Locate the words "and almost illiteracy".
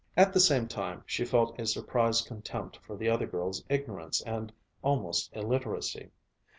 4.23-6.09